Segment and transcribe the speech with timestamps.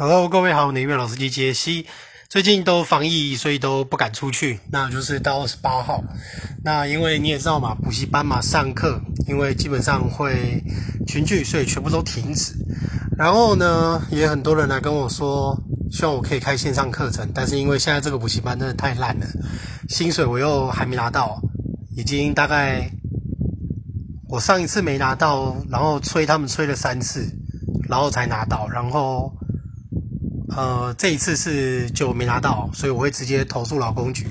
[0.00, 1.84] Hello，各位好，我是音乐老司机杰西。
[2.28, 4.60] 最近都防疫，所以都不敢出去。
[4.70, 6.04] 那就是到二十八号。
[6.62, 10.62] 那因为你也知道嘛，补习班嘛，上课，因为基本上会
[11.04, 12.54] 群聚，所以全部都停止。
[13.16, 17.28] 然后呢，也很多人来跟我说，希望我可以开线上课程。
[17.34, 19.26] 但是因为现在这个补习班真的太烂了，
[19.88, 21.42] 薪水我又还没拿到，
[21.96, 22.88] 已经大概
[24.28, 27.28] 我上一次没拿到，然后催他们催了三次，
[27.88, 29.34] 然后才拿到，然后。
[30.56, 34.26] 呃，这一次是就没拿到，所以我会直接投诉劳工局。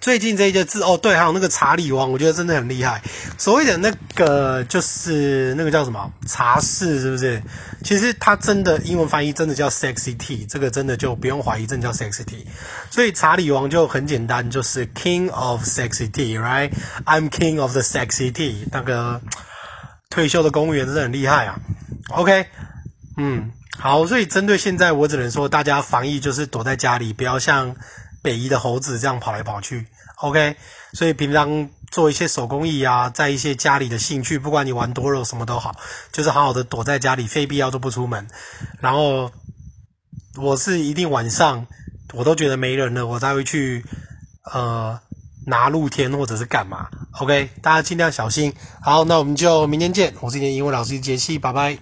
[0.00, 3.00] 最近这一些字哦，对，还有那个查理王，我觉得真的很厉害。
[3.38, 7.40] 所谓的那个就是那个叫什么查士，是不是？
[7.84, 12.44] 其实它真的英文翻译真的叫 sexy t，这个真的就不用怀疑，真的叫 sexy t。
[12.90, 18.66] 所以查理王就很简单，就是 king of sexy tea，right？I'm king of the sexy tea。
[18.72, 19.20] 那个
[20.10, 21.60] 退休的公务员真的很厉害啊。
[22.08, 22.46] OK，
[23.16, 27.76] 嗯，好，所以针对现在，我只能说大家防疫就是躲在家里，不要像。
[28.26, 30.56] 北移的猴子这样跑来跑去，OK，
[30.94, 35.76] 所以平常做一些手工艺啊，在一些家里的兴趣，不管你玩多肉什么都好，
[36.10, 38.26] 就是好好的躲在家里，非必要都不出门。
[38.80, 39.30] 然后
[40.42, 41.64] 我是一定晚上
[42.14, 43.84] 我都觉得没人了，我才会去
[44.52, 45.00] 呃
[45.46, 46.88] 拿露天或者是干嘛
[47.20, 48.52] ，OK，大家尽量小心。
[48.82, 50.12] 好，那我们就明天见。
[50.20, 51.78] 我是你的英文老师杰西，拜拜。